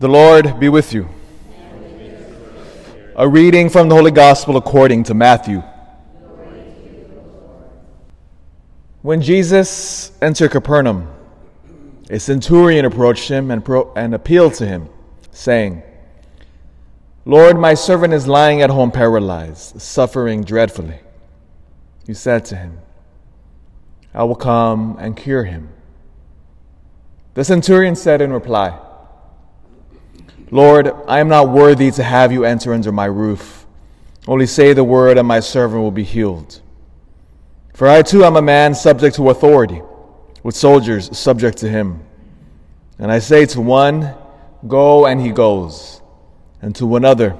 The 0.00 0.08
Lord 0.08 0.60
be 0.60 0.68
with 0.68 0.94
you. 0.94 1.08
A 3.16 3.28
reading 3.28 3.68
from 3.68 3.88
the 3.88 3.96
Holy 3.96 4.12
Gospel 4.12 4.56
according 4.56 5.02
to 5.04 5.14
Matthew. 5.14 5.60
When 9.02 9.20
Jesus 9.20 10.12
entered 10.22 10.52
Capernaum, 10.52 11.08
a 12.08 12.20
centurion 12.20 12.84
approached 12.84 13.28
him 13.28 13.50
and, 13.50 13.64
pro- 13.64 13.92
and 13.94 14.14
appealed 14.14 14.54
to 14.54 14.66
him, 14.68 14.88
saying, 15.32 15.82
Lord, 17.24 17.58
my 17.58 17.74
servant 17.74 18.14
is 18.14 18.28
lying 18.28 18.62
at 18.62 18.70
home 18.70 18.92
paralyzed, 18.92 19.82
suffering 19.82 20.44
dreadfully. 20.44 21.00
He 22.06 22.14
said 22.14 22.44
to 22.44 22.56
him, 22.56 22.78
I 24.14 24.22
will 24.22 24.36
come 24.36 24.96
and 25.00 25.16
cure 25.16 25.42
him. 25.42 25.70
The 27.34 27.42
centurion 27.42 27.96
said 27.96 28.20
in 28.20 28.32
reply, 28.32 28.78
Lord, 30.50 30.90
I 31.06 31.20
am 31.20 31.28
not 31.28 31.50
worthy 31.50 31.90
to 31.90 32.02
have 32.02 32.32
you 32.32 32.44
enter 32.44 32.72
under 32.72 32.90
my 32.90 33.04
roof. 33.04 33.66
Only 34.26 34.46
say 34.46 34.72
the 34.72 34.84
word, 34.84 35.18
and 35.18 35.28
my 35.28 35.40
servant 35.40 35.82
will 35.82 35.90
be 35.90 36.04
healed. 36.04 36.60
For 37.74 37.86
I 37.86 38.02
too 38.02 38.24
am 38.24 38.36
a 38.36 38.42
man 38.42 38.74
subject 38.74 39.16
to 39.16 39.30
authority, 39.30 39.82
with 40.42 40.54
soldiers 40.54 41.16
subject 41.16 41.58
to 41.58 41.68
him. 41.68 42.02
And 42.98 43.12
I 43.12 43.18
say 43.18 43.46
to 43.46 43.60
one, 43.60 44.14
Go, 44.66 45.06
and 45.06 45.20
he 45.20 45.30
goes, 45.30 46.00
and 46.60 46.74
to 46.76 46.96
another, 46.96 47.36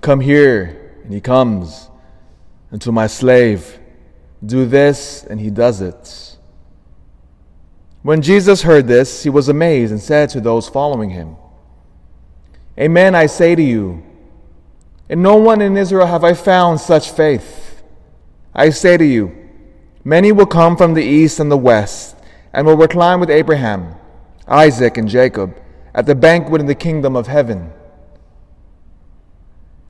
Come 0.00 0.20
here, 0.20 0.98
and 1.04 1.12
he 1.12 1.20
comes, 1.20 1.88
and 2.70 2.82
to 2.82 2.92
my 2.92 3.06
slave, 3.06 3.78
Do 4.44 4.66
this, 4.66 5.24
and 5.24 5.40
he 5.40 5.48
does 5.48 5.80
it. 5.80 6.36
When 8.02 8.20
Jesus 8.20 8.62
heard 8.62 8.88
this, 8.88 9.22
he 9.22 9.30
was 9.30 9.48
amazed 9.48 9.92
and 9.92 10.02
said 10.02 10.28
to 10.30 10.40
those 10.40 10.68
following 10.68 11.10
him, 11.10 11.36
Amen, 12.78 13.14
I 13.14 13.26
say 13.26 13.54
to 13.54 13.62
you, 13.62 14.02
in 15.08 15.20
no 15.20 15.36
one 15.36 15.60
in 15.60 15.76
Israel 15.76 16.06
have 16.06 16.24
I 16.24 16.32
found 16.32 16.80
such 16.80 17.10
faith. 17.10 17.82
I 18.54 18.70
say 18.70 18.96
to 18.96 19.04
you, 19.04 19.36
many 20.04 20.32
will 20.32 20.46
come 20.46 20.76
from 20.76 20.94
the 20.94 21.04
east 21.04 21.38
and 21.38 21.50
the 21.50 21.56
west, 21.56 22.16
and 22.52 22.66
will 22.66 22.76
recline 22.76 23.20
with 23.20 23.30
Abraham, 23.30 23.94
Isaac, 24.48 24.96
and 24.96 25.08
Jacob 25.08 25.54
at 25.94 26.06
the 26.06 26.14
banquet 26.14 26.60
in 26.60 26.66
the 26.66 26.74
kingdom 26.74 27.14
of 27.14 27.26
heaven. 27.26 27.72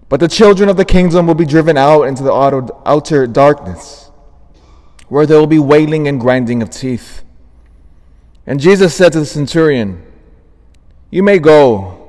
But 0.08 0.20
the 0.20 0.28
children 0.28 0.69
of 0.69 0.77
the 0.77 0.84
kingdom 0.84 1.27
will 1.27 1.34
be 1.34 1.46
driven 1.46 1.77
out 1.77 2.02
into 2.02 2.22
the 2.22 2.33
outer 2.33 3.27
darkness, 3.27 4.11
where 5.08 5.24
there 5.24 5.39
will 5.39 5.46
be 5.46 5.58
wailing 5.58 6.08
and 6.08 6.20
grinding 6.20 6.62
of 6.62 6.70
teeth. 6.70 7.22
And 8.44 8.58
Jesus 8.61 8.94
said 8.94 9.12
to 9.12 9.20
the 9.20 9.27
centurion, 9.27 10.05
You 11.11 11.22
may 11.22 11.39
go. 11.39 12.02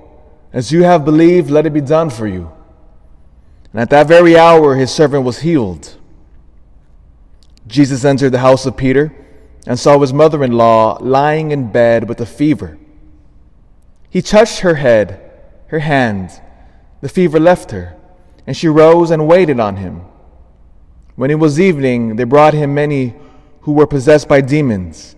As 0.53 0.71
you 0.71 0.83
have 0.83 1.03
believed, 1.03 1.49
let 1.49 1.65
it 1.65 1.73
be 1.73 1.81
done 1.81 2.11
for 2.11 2.27
you. 2.27 2.51
And 3.71 3.81
at 3.81 3.89
that 3.89 4.07
very 4.07 4.37
hour, 4.37 4.75
his 4.75 4.91
servant 4.91 5.25
was 5.25 5.39
healed. 5.39 5.97
Jesus 7.65 8.05
entered 8.05 8.29
the 8.29 8.39
house 8.39 8.67
of 8.67 8.77
Peter 8.77 9.11
and 9.65 9.79
saw 9.79 9.97
his 9.97 10.13
mother 10.13 10.43
in 10.43 10.51
law 10.51 10.99
lying 11.01 11.49
in 11.49 11.71
bed 11.71 12.07
with 12.07 12.21
a 12.21 12.25
fever. 12.27 12.77
He 14.11 14.21
touched 14.21 14.59
her 14.59 14.75
head, 14.75 15.19
her 15.67 15.79
hand. 15.79 16.39
The 17.01 17.09
fever 17.09 17.39
left 17.39 17.71
her, 17.71 17.95
and 18.45 18.55
she 18.55 18.67
rose 18.67 19.09
and 19.09 19.27
waited 19.27 19.59
on 19.59 19.77
him. 19.77 20.03
When 21.15 21.31
it 21.31 21.39
was 21.39 21.59
evening, 21.59 22.15
they 22.15 22.25
brought 22.25 22.53
him 22.53 22.75
many 22.75 23.15
who 23.61 23.71
were 23.71 23.87
possessed 23.87 24.27
by 24.27 24.41
demons, 24.41 25.15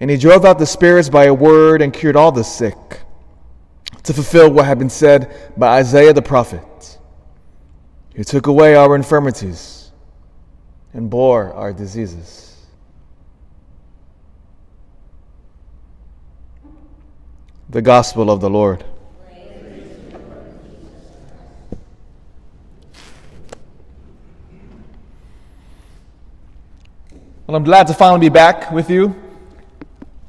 and 0.00 0.10
he 0.10 0.16
drove 0.16 0.46
out 0.46 0.58
the 0.58 0.66
spirits 0.66 1.10
by 1.10 1.24
a 1.24 1.34
word 1.34 1.82
and 1.82 1.92
cured 1.92 2.16
all 2.16 2.32
the 2.32 2.44
sick 2.44 3.03
to 4.04 4.12
fulfill 4.12 4.50
what 4.50 4.66
had 4.66 4.78
been 4.78 4.90
said 4.90 5.52
by 5.56 5.78
Isaiah 5.78 6.12
the 6.12 6.22
prophet. 6.22 6.98
He 8.14 8.22
took 8.22 8.46
away 8.46 8.76
our 8.76 8.94
infirmities 8.94 9.90
and 10.92 11.10
bore 11.10 11.52
our 11.54 11.72
diseases. 11.72 12.56
The 17.70 17.82
Gospel 17.82 18.30
of 18.30 18.40
the 18.40 18.50
Lord. 18.50 18.84
Well, 27.46 27.56
I'm 27.56 27.64
glad 27.64 27.86
to 27.88 27.94
finally 27.94 28.20
be 28.20 28.28
back 28.28 28.70
with 28.70 28.88
you. 28.88 29.23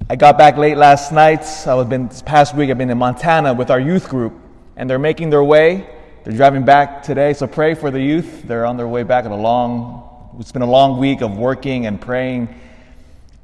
I 0.08 0.16
got 0.16 0.38
back 0.38 0.56
late 0.56 0.78
last 0.78 1.12
night. 1.12 1.42
I 1.66 1.74
was 1.74 1.88
been 1.88 2.10
this 2.10 2.22
past 2.22 2.54
week. 2.54 2.70
I've 2.70 2.78
been 2.78 2.92
in 2.92 2.98
Montana 3.00 3.56
with 3.56 3.72
our 3.72 3.80
youth 3.80 4.08
group, 4.08 4.34
and 4.76 4.88
they're 4.88 5.00
making 5.00 5.32
their 5.32 5.44
way. 5.44 5.90
They're 6.24 6.36
driving 6.36 6.64
back 6.64 7.02
today, 7.02 7.34
so 7.34 7.48
pray 7.48 7.74
for 7.74 7.90
the 7.90 8.00
youth. 8.00 8.44
They're 8.44 8.68
on 8.68 8.78
their 8.78 8.88
way 8.88 9.02
back 9.02 9.26
at 9.26 9.32
a 9.32 9.36
long. 9.36 10.38
It's 10.40 10.52
been 10.52 10.62
a 10.62 10.70
long 10.70 11.00
week 11.00 11.22
of 11.22 11.36
working 11.36 11.88
and 11.88 12.00
praying, 12.00 12.54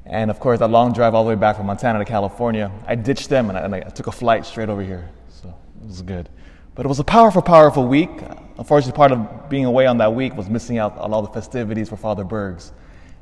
and 0.06 0.30
of 0.30 0.38
course, 0.38 0.60
that 0.60 0.68
long 0.68 0.92
drive 0.92 1.16
all 1.16 1.24
the 1.24 1.30
way 1.30 1.34
back 1.34 1.56
from 1.56 1.66
Montana 1.66 1.98
to 1.98 2.04
California. 2.04 2.70
I 2.86 2.94
ditched 2.94 3.28
them 3.28 3.48
and 3.48 3.58
I, 3.58 3.62
and 3.62 3.74
I 3.74 3.80
took 3.80 4.06
a 4.06 4.12
flight 4.12 4.46
straight 4.46 4.68
over 4.68 4.84
here, 4.84 5.10
so 5.30 5.48
it 5.48 5.88
was 5.88 6.00
good. 6.02 6.28
But 6.76 6.86
it 6.86 6.88
was 6.88 7.00
a 7.00 7.04
powerful, 7.04 7.42
powerful 7.42 7.88
week. 7.88 8.10
Unfortunately, 8.56 8.96
part 8.96 9.10
of 9.10 9.48
being 9.48 9.64
away 9.64 9.86
on 9.86 9.98
that 9.98 10.14
week 10.14 10.36
was 10.36 10.48
missing 10.48 10.78
out 10.78 10.96
on 10.96 11.12
all 11.12 11.22
the 11.22 11.32
festivities 11.32 11.88
for 11.88 11.96
Father 11.96 12.22
Berg's 12.22 12.70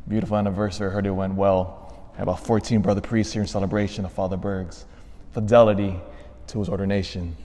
beautiful 0.06 0.36
anniversary. 0.36 0.88
I 0.88 0.90
heard 0.90 1.06
it 1.06 1.10
went 1.10 1.36
well 1.36 1.89
about 2.18 2.44
14 2.44 2.80
brother 2.82 3.00
priests 3.00 3.32
here 3.32 3.42
in 3.42 3.48
celebration 3.48 4.04
of 4.04 4.12
Father 4.12 4.36
Berg's 4.36 4.84
fidelity 5.32 5.98
to 6.48 6.58
his 6.58 6.68
ordination. 6.68 7.36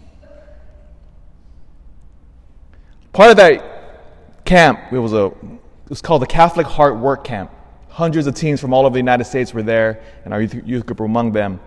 Part 3.13 3.31
of 3.31 3.37
that 3.37 4.43
camp, 4.43 4.79
it 4.91 4.99
was, 4.99 5.13
a, 5.13 5.27
it 5.27 5.89
was 5.89 6.01
called 6.01 6.21
the 6.21 6.27
Catholic 6.27 6.67
Heart 6.67 6.97
Work 6.97 7.23
Camp. 7.23 7.51
Hundreds 7.89 8.27
of 8.27 8.35
teens 8.35 8.59
from 8.59 8.73
all 8.73 8.85
over 8.85 8.93
the 8.93 8.99
United 8.99 9.23
States 9.23 9.53
were 9.53 9.63
there, 9.63 10.03
and 10.25 10.33
our 10.33 10.41
youth, 10.41 10.55
youth 10.65 10.85
group 10.85 10.99
were 10.99 11.05
among 11.05 11.31
them. 11.31 11.59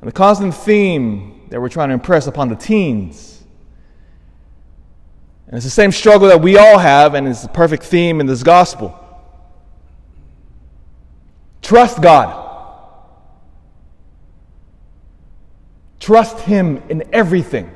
And 0.00 0.08
the 0.08 0.12
constant 0.12 0.54
theme 0.54 1.46
that 1.50 1.60
we're 1.60 1.68
trying 1.68 1.88
to 1.90 1.94
impress 1.94 2.26
upon 2.26 2.48
the 2.48 2.56
teens, 2.56 3.44
and 5.46 5.56
it's 5.56 5.64
the 5.64 5.70
same 5.70 5.92
struggle 5.92 6.28
that 6.28 6.40
we 6.40 6.56
all 6.56 6.78
have, 6.78 7.14
and 7.14 7.28
it's 7.28 7.42
the 7.42 7.48
perfect 7.48 7.84
theme 7.84 8.20
in 8.20 8.26
this 8.26 8.42
gospel 8.42 8.98
Trust 11.72 12.02
God. 12.02 12.28
Trust 16.00 16.40
Him 16.40 16.82
in 16.90 17.02
everything. 17.14 17.70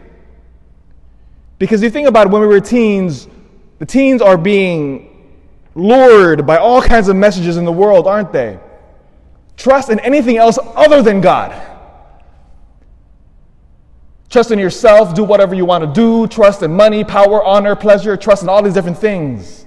Because 1.59 1.83
you 1.83 1.89
think 1.89 2.07
about 2.07 2.27
it, 2.27 2.31
when 2.31 2.43
we 2.43 2.47
were 2.47 2.61
teens, 2.61 3.27
the 3.79 3.87
teens 3.87 4.21
are 4.21 4.37
being 4.37 5.35
lured 5.75 6.47
by 6.47 6.59
all 6.59 6.83
kinds 6.83 7.09
of 7.09 7.17
messages 7.17 7.57
in 7.57 7.65
the 7.65 7.73
world, 7.73 8.07
aren't 8.07 8.35
they? 8.35 8.59
Trust 9.57 9.89
in 9.89 9.99
anything 10.01 10.37
else 10.37 10.59
other 10.75 11.01
than 11.01 11.23
God. 11.23 11.59
Trust 14.29 14.51
in 14.51 14.59
yourself, 14.59 15.15
do 15.15 15.25
whatever 15.25 15.55
you 15.55 15.65
want 15.65 15.85
to 15.85 15.91
do, 15.99 16.27
trust 16.27 16.63
in 16.63 16.71
money, 16.71 17.03
power, 17.03 17.43
honor, 17.43 17.75
pleasure, 17.75 18.15
trust 18.19 18.43
in 18.43 18.51
all 18.51 18.63
these 18.63 18.75
different 18.75 18.99
things. 18.99 19.66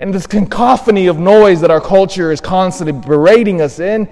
And 0.00 0.14
this 0.14 0.26
cacophony 0.26 1.06
of 1.08 1.18
noise 1.18 1.60
that 1.60 1.70
our 1.70 1.80
culture 1.80 2.32
is 2.32 2.40
constantly 2.40 2.92
berating 2.92 3.60
us 3.60 3.78
in, 3.78 4.08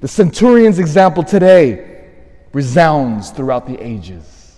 the 0.00 0.08
centurion's 0.08 0.78
example 0.78 1.22
today 1.24 2.10
resounds 2.52 3.30
throughout 3.30 3.66
the 3.66 3.82
ages. 3.82 4.56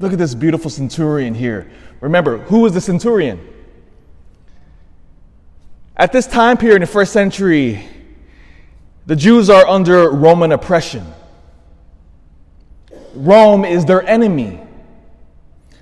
Look 0.00 0.12
at 0.12 0.18
this 0.18 0.34
beautiful 0.34 0.70
centurion 0.70 1.34
here. 1.34 1.70
Remember, 2.00 2.38
who 2.38 2.60
was 2.60 2.72
the 2.72 2.80
centurion? 2.80 3.38
At 5.96 6.10
this 6.10 6.26
time 6.26 6.56
period 6.56 6.76
in 6.76 6.80
the 6.80 6.86
first 6.86 7.12
century, 7.12 7.86
the 9.06 9.14
Jews 9.14 9.50
are 9.50 9.66
under 9.66 10.10
Roman 10.10 10.52
oppression. 10.52 11.06
Rome 13.14 13.64
is 13.64 13.84
their 13.84 14.02
enemy. 14.08 14.63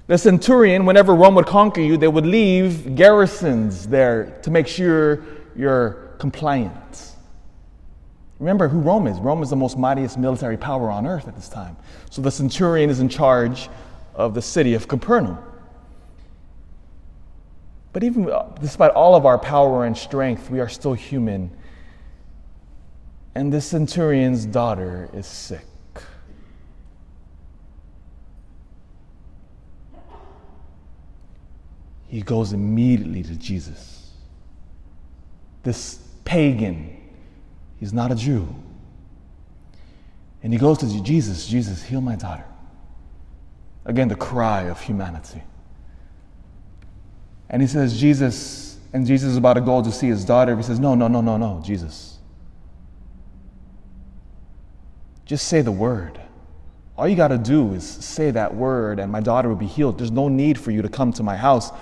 The 0.06 0.18
centurion, 0.18 0.84
whenever 0.84 1.14
Rome 1.14 1.34
would 1.36 1.46
conquer 1.46 1.80
you, 1.80 1.96
they 1.96 2.08
would 2.08 2.26
leave 2.26 2.96
garrisons 2.96 3.86
there 3.86 4.38
to 4.42 4.50
make 4.50 4.66
sure 4.66 5.22
you're 5.54 6.14
compliant. 6.18 7.12
Remember 8.38 8.66
who 8.66 8.80
Rome 8.80 9.06
is. 9.06 9.18
Rome 9.18 9.42
is 9.42 9.50
the 9.50 9.56
most 9.56 9.78
mightiest 9.78 10.18
military 10.18 10.56
power 10.56 10.90
on 10.90 11.06
earth 11.06 11.28
at 11.28 11.36
this 11.36 11.48
time. 11.48 11.76
So 12.10 12.20
the 12.20 12.30
centurion 12.30 12.90
is 12.90 12.98
in 12.98 13.08
charge 13.08 13.68
of 14.14 14.34
the 14.34 14.42
city 14.42 14.74
of 14.74 14.88
Capernaum. 14.88 15.38
But 17.92 18.02
even 18.02 18.28
uh, 18.28 18.48
despite 18.60 18.90
all 18.92 19.14
of 19.14 19.26
our 19.26 19.38
power 19.38 19.84
and 19.84 19.96
strength, 19.96 20.50
we 20.50 20.58
are 20.60 20.68
still 20.68 20.94
human. 20.94 21.56
And 23.34 23.52
this 23.52 23.66
centurion's 23.66 24.44
daughter 24.44 25.08
is 25.12 25.26
sick. 25.26 25.64
He 32.12 32.20
goes 32.20 32.52
immediately 32.52 33.22
to 33.22 33.34
Jesus. 33.36 34.10
This 35.62 35.94
pagan, 36.26 36.94
he's 37.80 37.94
not 37.94 38.12
a 38.12 38.14
Jew. 38.14 38.54
And 40.42 40.52
he 40.52 40.58
goes 40.58 40.76
to 40.78 41.02
Jesus, 41.02 41.46
Jesus, 41.46 41.82
heal 41.82 42.02
my 42.02 42.16
daughter. 42.16 42.44
Again, 43.86 44.08
the 44.08 44.14
cry 44.14 44.64
of 44.64 44.78
humanity. 44.78 45.42
And 47.48 47.62
he 47.62 47.68
says, 47.68 47.98
Jesus, 47.98 48.78
and 48.92 49.06
Jesus 49.06 49.30
is 49.30 49.36
about 49.38 49.54
to 49.54 49.62
go 49.62 49.82
to 49.82 49.90
see 49.90 50.08
his 50.08 50.22
daughter. 50.26 50.54
He 50.54 50.62
says, 50.62 50.78
No, 50.78 50.94
no, 50.94 51.08
no, 51.08 51.22
no, 51.22 51.38
no, 51.38 51.62
Jesus. 51.64 52.18
Just 55.24 55.48
say 55.48 55.62
the 55.62 55.72
word. 55.72 56.20
All 56.98 57.08
you 57.08 57.16
got 57.16 57.28
to 57.28 57.38
do 57.38 57.72
is 57.72 57.88
say 57.88 58.32
that 58.32 58.54
word, 58.54 58.98
and 58.98 59.10
my 59.10 59.20
daughter 59.20 59.48
will 59.48 59.56
be 59.56 59.66
healed. 59.66 59.96
There's 59.96 60.10
no 60.10 60.28
need 60.28 60.60
for 60.60 60.72
you 60.72 60.82
to 60.82 60.90
come 60.90 61.10
to 61.14 61.22
my 61.22 61.38
house 61.38 61.72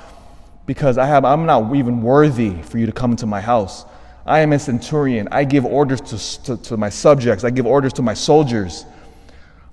because 0.66 0.98
I 0.98 1.06
have, 1.06 1.24
I'm 1.24 1.46
not 1.46 1.74
even 1.74 2.02
worthy 2.02 2.62
for 2.62 2.78
you 2.78 2.86
to 2.86 2.92
come 2.92 3.12
into 3.12 3.26
my 3.26 3.40
house. 3.40 3.84
I 4.26 4.40
am 4.40 4.52
a 4.52 4.58
centurion. 4.58 5.28
I 5.32 5.44
give 5.44 5.64
orders 5.64 6.00
to, 6.02 6.42
to, 6.44 6.62
to 6.64 6.76
my 6.76 6.88
subjects, 6.88 7.44
I 7.44 7.50
give 7.50 7.66
orders 7.66 7.92
to 7.94 8.02
my 8.02 8.14
soldiers. 8.14 8.84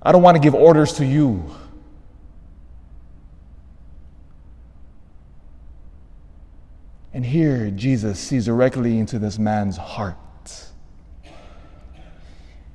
I 0.02 0.12
don't 0.12 0.22
want 0.22 0.36
to 0.36 0.40
give 0.40 0.54
orders 0.54 0.94
to 0.94 1.06
you. 1.06 1.54
And 7.12 7.24
here, 7.24 7.70
Jesus 7.70 8.18
sees 8.18 8.44
directly 8.44 8.98
into 8.98 9.18
this 9.18 9.38
man's 9.38 9.76
heart. 9.76 10.16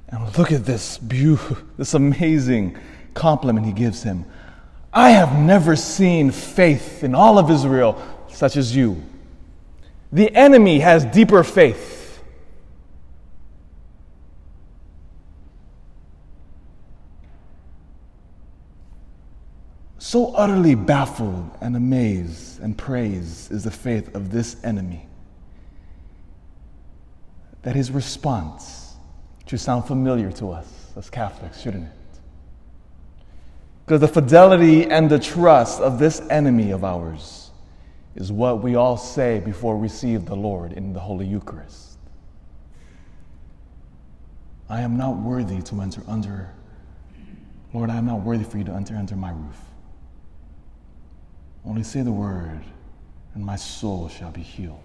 And 0.09 0.37
look 0.37 0.51
at 0.51 0.65
this 0.65 0.97
beautiful, 0.97 1.57
this 1.77 1.93
amazing 1.93 2.77
compliment 3.13 3.65
he 3.65 3.71
gives 3.71 4.03
him. 4.03 4.25
I 4.93 5.09
have 5.09 5.39
never 5.39 5.75
seen 5.75 6.29
faith 6.29 7.03
in 7.03 7.15
all 7.15 7.39
of 7.39 7.49
Israel 7.49 8.01
such 8.29 8.57
as 8.57 8.75
you. 8.75 9.01
The 10.11 10.33
enemy 10.35 10.79
has 10.79 11.03
deeper 11.05 11.43
faith. 11.43 12.21
So 19.97 20.35
utterly 20.35 20.75
baffled 20.75 21.49
and 21.59 21.75
amazed 21.75 22.61
and 22.61 22.77
praised 22.77 23.51
is 23.51 23.63
the 23.63 23.71
faith 23.71 24.13
of 24.13 24.31
this 24.31 24.63
enemy 24.63 25.07
that 27.63 27.75
his 27.75 27.89
response 27.89 28.93
should 29.47 29.59
sound 29.59 29.85
familiar 29.85 30.31
to 30.33 30.51
us 30.51 30.67
as 30.95 31.09
Catholics, 31.09 31.61
shouldn't 31.61 31.85
it? 31.85 32.02
Because 33.85 33.99
the 33.99 34.07
fidelity 34.07 34.85
and 34.85 35.09
the 35.09 35.19
trust 35.19 35.81
of 35.81 35.99
this 35.99 36.21
enemy 36.29 36.71
of 36.71 36.83
ours 36.83 37.51
is 38.15 38.31
what 38.31 38.63
we 38.63 38.75
all 38.75 38.95
say 38.95 39.39
before 39.39 39.75
we 39.75 39.83
receive 39.83 40.25
the 40.25 40.35
Lord 40.35 40.73
in 40.73 40.93
the 40.93 40.99
Holy 40.99 41.25
Eucharist. 41.25 41.97
I 44.69 44.81
am 44.81 44.95
not 44.95 45.17
worthy 45.17 45.61
to 45.63 45.81
enter 45.81 46.01
under, 46.07 46.53
Lord, 47.73 47.89
I 47.89 47.97
am 47.97 48.05
not 48.05 48.21
worthy 48.21 48.45
for 48.45 48.57
you 48.57 48.63
to 48.63 48.71
enter 48.71 48.95
under 48.95 49.15
my 49.15 49.31
roof. 49.31 49.59
Only 51.65 51.83
say 51.83 52.01
the 52.01 52.11
word, 52.11 52.61
and 53.33 53.45
my 53.45 53.55
soul 53.55 54.07
shall 54.07 54.31
be 54.31 54.41
healed. 54.41 54.81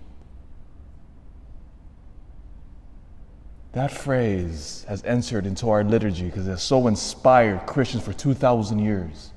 That 3.73 3.91
phrase 3.91 4.85
has 4.89 5.05
entered 5.05 5.47
into 5.47 5.69
our 5.69 5.85
liturgy 5.85 6.27
because 6.27 6.47
it 6.47 6.51
has 6.51 6.63
so 6.63 6.87
inspired 6.87 7.67
Christians 7.67 8.03
for 8.03 8.13
2,000 8.13 8.79
years. 8.79 9.31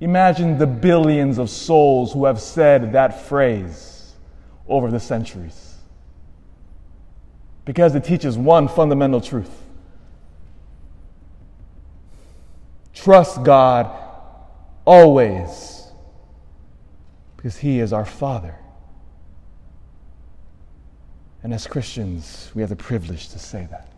Imagine 0.00 0.58
the 0.58 0.66
billions 0.66 1.38
of 1.38 1.48
souls 1.48 2.12
who 2.12 2.24
have 2.24 2.40
said 2.40 2.92
that 2.92 3.26
phrase 3.28 4.14
over 4.68 4.90
the 4.90 5.00
centuries. 5.00 5.76
Because 7.64 7.94
it 7.94 8.04
teaches 8.04 8.36
one 8.36 8.68
fundamental 8.68 9.20
truth 9.20 9.50
trust 12.94 13.42
God 13.42 13.90
always, 14.84 15.88
because 17.36 17.58
He 17.58 17.80
is 17.80 17.92
our 17.92 18.04
Father. 18.04 18.56
And 21.42 21.52
as 21.52 21.66
Christians, 21.66 22.50
we 22.54 22.62
have 22.62 22.70
the 22.70 22.76
privilege 22.76 23.28
to 23.30 23.38
say 23.38 23.66
that. 23.70 23.91